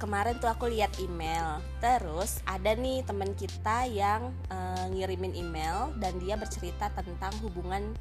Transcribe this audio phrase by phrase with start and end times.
[0.00, 1.60] kemarin tuh aku lihat email.
[1.78, 7.92] Terus ada nih teman kita yang eh, ngirimin email dan dia bercerita tentang hubungan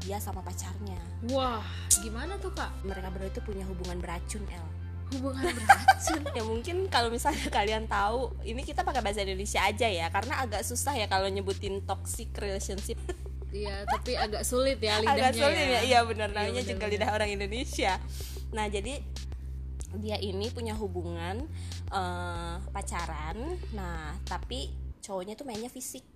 [0.00, 0.98] dia sama pacarnya.
[1.28, 1.62] Wah
[1.98, 2.70] gimana tuh kak?
[2.82, 4.66] Mereka berdua itu punya hubungan beracun El.
[5.12, 6.22] Hubungan beracun?
[6.32, 10.62] Ya mungkin kalau misalnya kalian tahu ini kita pakai bahasa Indonesia aja ya karena agak
[10.62, 12.96] susah ya kalau nyebutin toxic relationship.
[13.52, 15.80] Iya, tapi agak sulit ya lidahnya agak sulit ya.
[15.84, 16.92] iya benar Iya, namanya juga benar-benar.
[16.96, 17.92] lidah orang Indonesia.
[18.48, 19.04] Nah jadi
[20.00, 21.44] dia ini punya hubungan
[21.92, 23.58] eh, pacaran.
[23.76, 26.06] Nah tapi cowoknya tuh mainnya fisik.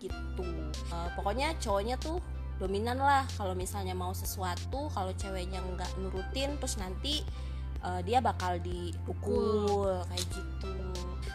[0.00, 0.46] Gitu.
[0.92, 2.22] Eh, pokoknya cowoknya tuh
[2.56, 3.26] dominan lah.
[3.36, 7.20] Kalau misalnya mau sesuatu kalau ceweknya nggak nurutin terus nanti
[7.84, 10.74] eh, dia bakal dipukul kayak gitu.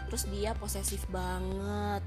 [0.09, 2.01] Terus dia posesif banget.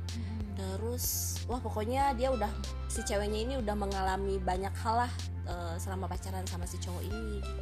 [0.55, 2.51] Terus wah pokoknya dia udah
[2.89, 5.13] si ceweknya ini udah mengalami banyak hal lah
[5.47, 7.39] eh, selama pacaran sama si cowok ini.
[7.39, 7.53] gitu.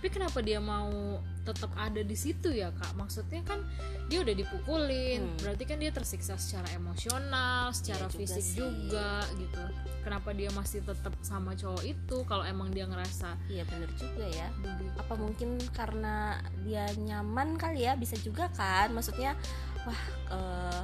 [0.00, 2.96] Tapi kenapa dia mau tetap ada di situ ya kak?
[2.96, 3.60] Maksudnya kan
[4.08, 5.36] dia udah dipukulin Hmm.
[5.44, 8.56] berarti kan dia tersiksa secara emosional secara juga fisik sih.
[8.64, 9.60] juga gitu.
[10.00, 14.48] Kenapa dia masih tetap sama cowok itu kalau emang dia ngerasa iya bener juga ya.
[14.64, 14.96] Begitu?
[14.96, 17.92] apa mungkin karena dia nyaman kali ya?
[17.92, 18.96] Bisa juga kan?
[18.96, 19.36] Maksudnya
[19.84, 20.80] wah eh,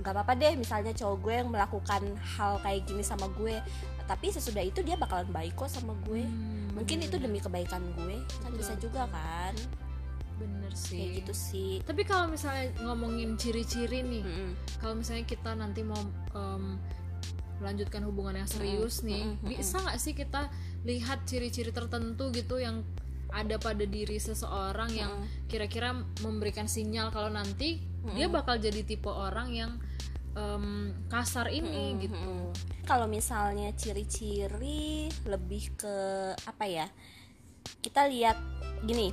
[0.00, 2.02] nggak apa-apa deh misalnya cowok gue yang melakukan
[2.40, 3.60] hal kayak gini sama gue.
[4.08, 6.24] Tapi sesudah itu dia bakalan baik kok sama gue.
[6.24, 7.24] Hmm, mungkin itu bener-bener.
[7.24, 9.54] demi kebaikan gue kan Betul, bisa juga kan.
[10.34, 10.98] Bener sih.
[10.98, 11.72] kayak gitu sih.
[11.86, 14.50] Tapi kalau misalnya ngomongin ciri-ciri nih Mm-mm.
[14.82, 16.02] kalau misalnya kita nanti mau
[16.34, 16.74] em,
[17.62, 20.50] melanjutkan hubungan yang serius nih mm-mm, bisa nggak sih kita
[20.82, 22.82] lihat ciri-ciri tertentu gitu yang
[23.30, 25.10] ada pada diri seseorang yang
[25.46, 27.82] kira-kira memberikan sinyal kalau nanti
[28.14, 29.70] dia bakal jadi tipe orang yang
[30.34, 30.66] em,
[31.06, 32.52] kasar ini gitu
[32.84, 35.96] kalau misalnya ciri-ciri lebih ke
[36.36, 36.86] apa ya
[37.80, 38.36] kita lihat
[38.82, 39.10] gini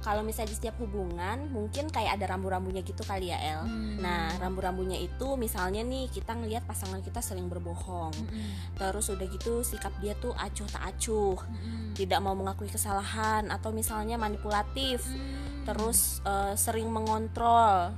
[0.00, 4.00] kalau misalnya di setiap hubungan mungkin kayak ada rambu-rambunya gitu kali ya El Hmm.
[4.00, 8.80] nah rambu-rambunya itu misalnya nih kita ngelihat pasangan kita sering berbohong Mm-mm.
[8.80, 11.92] terus udah gitu sikap dia tuh acuh tak acuh Mm-mm.
[11.92, 15.68] tidak mau mengakui kesalahan atau misalnya manipulatif Hmm.
[15.68, 17.92] terus eh, sering mengontrol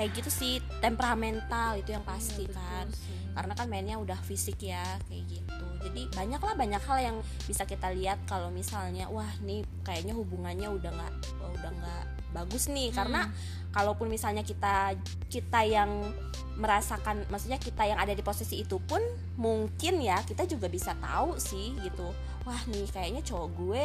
[0.00, 2.86] kayak gitu sih temperamental itu yang pasti Iya, betul kan.
[2.88, 3.18] sih.
[3.30, 5.66] karena kan mainnya udah fisik ya kayak gitu.
[5.80, 10.66] Jadi banyak lah banyak hal yang bisa kita lihat kalau misalnya wah nih kayaknya hubungannya
[10.66, 12.90] udah nggak udah nggak bagus nih.
[12.90, 13.30] Karena
[13.70, 14.98] kalaupun misalnya kita
[15.30, 16.10] kita yang
[16.56, 18.98] merasakan maksudnya kita yang ada di posisi itu pun
[19.36, 22.10] mungkin ya kita juga bisa tahu sih gitu
[22.42, 23.84] wah nih kayaknya cowok gue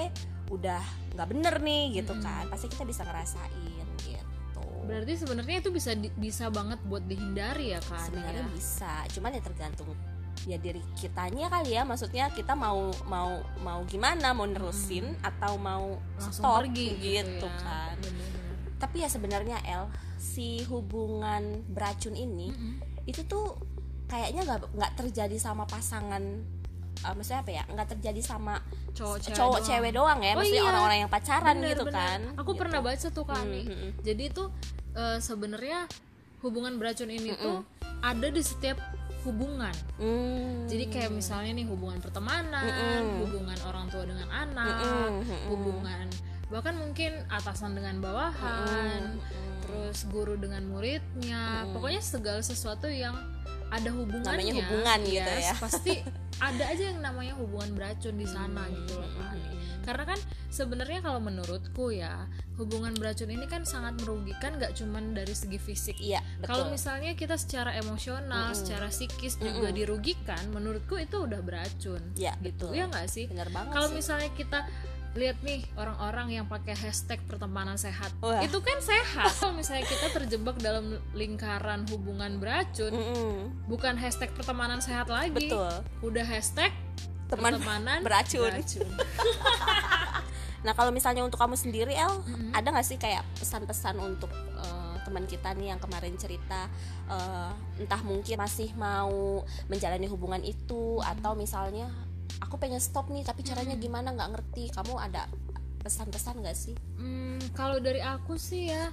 [0.52, 0.82] udah
[1.14, 2.26] nggak bener nih gitu Mm-mm.
[2.26, 2.44] kan.
[2.50, 4.15] Pasti kita bisa ngerasain gitu
[4.86, 8.54] berarti sebenarnya itu bisa di- bisa banget buat dihindari ya kan sebenarnya ya?
[8.54, 9.90] bisa cuman ya tergantung
[10.46, 15.98] ya diri kitanya kali ya maksudnya kita mau mau mau gimana mau nerusin atau mau
[16.16, 17.58] langsung stop pergi gitu, ya.
[17.60, 18.54] kan Bener-bener.
[18.78, 22.74] tapi ya sebenarnya El si hubungan beracun ini Mm-mm.
[23.10, 23.58] itu tuh
[24.06, 26.22] kayaknya nggak nggak terjadi sama pasangan
[27.02, 28.62] eh, maksudnya apa ya nggak terjadi sama
[28.96, 29.68] cowok cewek cowok doang.
[29.68, 30.72] cewek doang ya Oh maksudnya iya.
[30.72, 31.96] orang-orang yang pacaran Bener, gitu bener.
[31.96, 32.60] kan aku Gitu.
[32.64, 33.92] pernah baca tuh kan Hmm, nih hmm, hmm.
[34.02, 34.44] jadi itu
[34.94, 35.80] eh, sebenarnya
[36.40, 37.42] hubungan beracun ini Mm-mm.
[37.42, 37.58] tuh
[38.00, 38.78] ada di setiap
[39.22, 40.64] hubungan Hmm.
[40.66, 43.22] jadi kayak misalnya nih hubungan pertemanan Mm-mm.
[43.22, 44.80] hubungan orang tua dengan anak
[45.20, 45.50] mm-mm.
[45.50, 46.08] hubungan
[46.46, 49.62] bahkan mungkin atasan dengan bawahan Mm-mm.
[49.62, 53.18] terus guru dengan muridnya pokoknya segala sesuatu yang
[53.76, 54.40] ada hubungannya.
[54.40, 55.54] Namanya hubungan gitu yes, ya.
[55.60, 55.94] pasti
[56.40, 59.36] ada aja yang namanya hubungan beracun di sana gitu loh kan
[59.86, 60.20] karena kan
[60.50, 62.26] sebenarnya kalau menurutku ya
[62.58, 66.02] hubungan beracun ini kan sangat merugikan gak cuman dari segi fisik.
[66.02, 72.34] Iya kalau misalnya kita secara emosional secara psikis juga dirugikan menurutku itu udah beracun Iya,
[72.42, 72.74] gitu.
[72.74, 72.82] betul.
[72.82, 73.30] ya nggak sih?
[73.30, 74.66] Banget kalau misalnya kita
[75.16, 78.44] lihat nih orang-orang yang pakai hashtag pertemanan sehat Wah.
[78.44, 83.56] itu kan sehat kalau misalnya kita terjebak dalam lingkaran hubungan beracun Mm-mm.
[83.72, 85.72] bukan hashtag pertemanan sehat lagi betul
[86.04, 86.76] udah hashtag
[87.26, 88.54] Teman pertemanan beracun.
[90.66, 92.50] Nah kalau misalnya untuk kamu sendiri El, Mm-mm.
[92.50, 96.66] ada nggak sih kayak pesan-pesan untuk eh, teman kita nih yang kemarin cerita
[97.06, 101.86] eh, entah mungkin masih mau menjalani hubungan itu atau misalnya
[102.44, 104.74] aku pengen stop nih tapi caranya gimana nggak ngerti.
[104.74, 105.30] Kamu ada
[105.86, 106.76] pesan-pesan nggak sih?
[106.98, 108.90] Hmm, kalau dari aku sih ya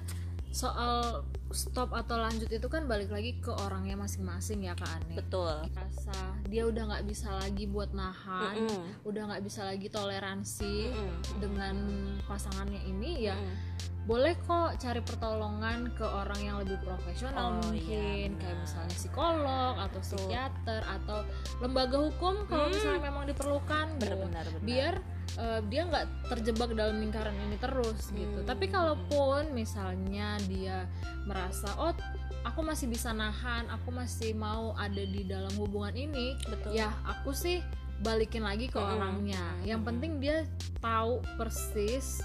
[0.52, 5.64] soal stop atau lanjut itu kan balik lagi ke orangnya masing-masing ya kak Ane Betul.
[5.68, 6.16] rasa
[6.46, 9.04] dia udah nggak bisa lagi buat nahan Mm-mm.
[9.04, 11.16] udah nggak bisa lagi toleransi Mm-mm.
[11.38, 11.76] dengan
[12.24, 13.56] pasangannya ini ya Mm-mm.
[14.02, 19.74] boleh kok cari pertolongan ke orang yang lebih profesional Oh, mungkin iya, kayak misalnya psikolog
[19.78, 21.22] atau psikiater atau
[21.60, 22.74] lembaga hukum kalau Hmm.
[22.74, 24.00] misalnya memang diperlukan gitu.
[24.02, 24.64] Benar-benar benar.
[24.64, 24.94] biar
[25.38, 28.42] uh, dia nggak terjebak dalam lingkaran ini terus gitu.
[28.42, 28.48] Hmm.
[28.48, 30.86] tapi kalaupun misalnya dia
[31.24, 31.94] merasa oh
[32.42, 36.74] aku masih bisa nahan aku masih mau ada di dalam hubungan ini betul.
[36.74, 37.62] ya aku sih
[38.02, 38.98] balikin lagi ke Mm-mm.
[38.98, 39.42] orangnya.
[39.62, 40.44] Yang penting dia
[40.82, 42.20] tahu persis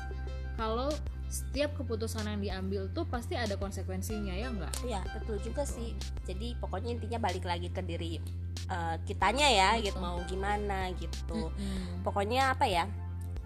[0.58, 0.90] kalau
[1.28, 5.94] setiap keputusan yang diambil tuh pasti ada konsekuensinya ya enggak ya betul juga sih.
[6.26, 8.18] Jadi pokoknya intinya balik lagi ke diri
[8.70, 11.52] eh, kitanya ya gitu mau gimana gitu.
[12.04, 12.86] Pokoknya apa ya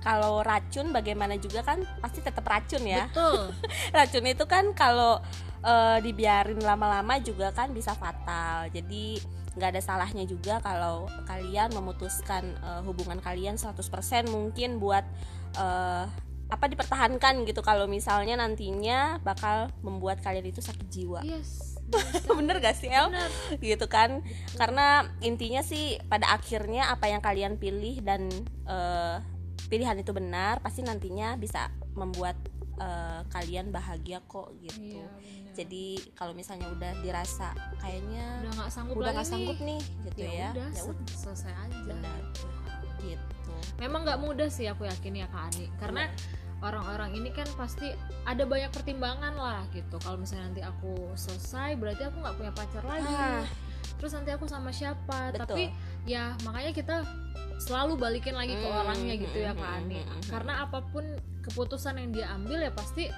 [0.01, 3.05] kalau racun bagaimana juga kan pasti tetap racun ya.
[3.07, 3.53] Betul.
[3.97, 5.21] Racun itu kan kalau
[5.61, 8.67] eh, dibiarin lama-lama juga kan bisa fatal.
[8.73, 9.21] Jadi
[9.51, 13.77] nggak ada salahnya juga kalau kalian memutuskan eh, hubungan kalian 100%
[14.33, 15.05] mungkin buat
[15.55, 16.05] eh,
[16.51, 17.61] apa dipertahankan gitu.
[17.61, 21.21] Kalau misalnya nantinya bakal membuat kalian itu sakit jiwa.
[21.21, 21.70] Yes
[22.39, 23.11] bener gak sih El?
[23.11, 24.23] benar gitu kan.
[24.55, 28.31] Karena intinya sih pada akhirnya apa yang kalian pilih dan
[28.67, 29.17] eh,
[29.67, 32.35] pilihan itu benar pasti nantinya bisa membuat
[32.79, 35.03] eh, kalian bahagia kok gitu.
[35.03, 37.51] Iya jadi kalau misalnya udah dirasa
[37.83, 40.49] kayaknya udah nggak sanggup udah nggak sanggup nih nih gitu ya, ya.
[40.55, 41.07] udah ya udah.
[41.11, 41.79] selesai aja.
[41.83, 42.19] Benar.
[43.03, 43.53] Gitu.
[43.83, 45.65] Memang nggak mudah sih aku yakin ya kak Ani.
[45.75, 46.03] Karena
[46.61, 47.89] orang-orang ini kan pasti
[48.23, 49.97] ada banyak pertimbangan lah gitu.
[49.97, 53.09] Kalau misalnya nanti aku selesai berarti aku nggak punya pacar lagi.
[53.09, 53.45] Ah.
[53.97, 55.29] terus nanti aku sama siapa?
[55.29, 55.45] Betul.
[55.45, 55.63] tapi
[56.05, 56.95] ya makanya kita
[57.61, 61.05] selalu balikin lagi ke Hmm, orangnya gitu ya kak hmm, Ani hmm, karena apa pun
[61.45, 63.13] keputusan yang dia ambil ya pasti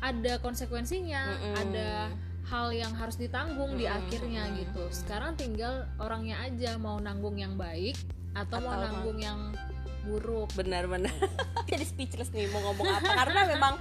[0.00, 1.22] ada konsekuensinya
[1.60, 2.08] ada
[2.44, 4.84] hal yang harus ditanggung di akhirnya gitu.
[4.88, 7.96] Sekarang tinggal orangnya aja mau nanggung yang baik
[8.32, 9.52] atau, Atau mau- nanggung yang
[10.04, 10.52] buruk.
[10.52, 11.12] Benar-benar
[11.70, 13.10] jadi speechless nih mau ngomong apa.
[13.16, 13.74] Karena memang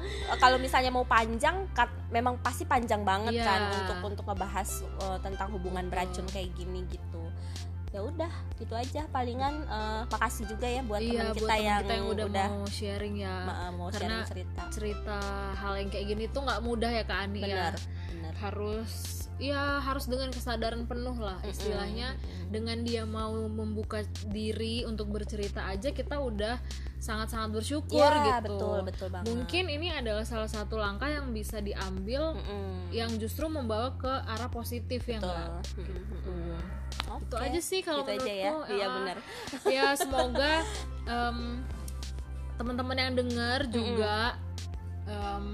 [0.00, 3.44] eh, kalau misalnya mau panjang kat- memang pasti panjang banget Iya.
[3.44, 7.22] kan untuk untuk ngebahas eh, tentang hubungan beracun kayak gini gitu
[7.90, 9.02] ya udah gitu aja.
[9.10, 12.68] Palingan eh, makasih juga ya buat iya teman kita yang, kita yang udah, udah mau
[12.70, 13.36] sharing ya.
[13.46, 14.62] Ma- mau Karena sharing cerita.
[14.70, 15.18] cerita
[15.58, 17.82] hal yang kayak gini tuh nggak mudah ya kak Ani benar ya.
[18.14, 18.92] Benar harus
[19.40, 22.12] ya harus dengan kesadaran penuh lah istilahnya.
[22.14, 22.38] Mm-mm.
[22.50, 26.58] dengan dia mau membuka diri untuk bercerita aja kita udah
[27.00, 28.52] sangat-sangat bersyukur ya gitu.
[28.54, 29.24] betul betul banget.
[29.26, 32.92] Mungkin ini adalah salah satu langkah yang bisa diambil Mm-mm.
[32.92, 35.32] yang justru membawa ke arah positif ya betul.
[35.32, 35.48] enggak
[35.80, 36.60] Mm-mm.
[37.10, 37.42] itu Oke.
[37.42, 38.50] aja sih kalau gitu aja ya.
[38.52, 38.70] menurutku.
[38.70, 39.16] Iya Ah, benar
[39.66, 40.52] ya semoga
[41.04, 41.38] em,
[42.54, 44.36] teman-teman yang dengar juga
[45.10, 45.46] em,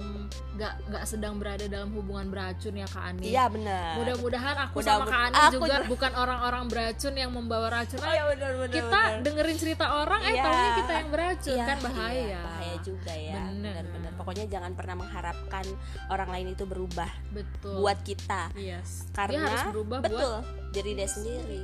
[0.54, 3.24] nggak nggak sedang berada dalam hubungan beracun ya kak Ani.
[3.26, 3.96] Iya benar.
[3.96, 5.88] Mudah-mudahan aku Mudah- sama kak Ani aku juga juga.
[5.88, 7.98] bukan orang-orang beracun yang membawa racun.
[7.98, 9.22] Oh, iya benar benar kita benar.
[9.22, 10.42] dengerin cerita orang eh Iya.
[10.42, 12.12] taunya kita yang beracun Iya, kan bahaya.
[12.14, 13.34] iya, bahaya juga ya.
[13.46, 13.72] Bener.
[13.74, 15.64] benar-benar pokoknya jangan pernah mengharapkan
[16.06, 17.76] orang lain itu berubah betul.
[17.78, 18.42] buat kita.
[18.54, 19.08] Yes.
[19.10, 21.62] Karena dia harus berubah betul buat diri dia sendiri.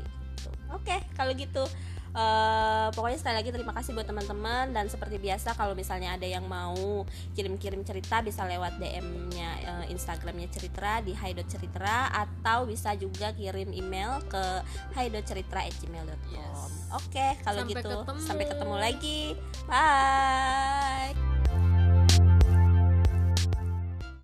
[0.71, 1.63] Oke kalau gitu
[2.13, 4.71] eh, pokoknya sekali lagi terima kasih buat teman-teman.
[4.71, 10.49] Dan seperti biasa kalau misalnya ada yang mau kirim-kirim cerita bisa lewat DM-nya eh, Instagramnya
[10.53, 14.45] Ceritra di hi.ceritra atau bisa juga kirim email ke
[14.95, 16.89] hi.ceritra@gmail.com Yes.
[16.93, 17.89] oke kalau Sampai gitu.
[17.89, 18.21] ketemu.
[18.21, 19.21] sampai ketemu lagi.
[19.69, 21.32] Bye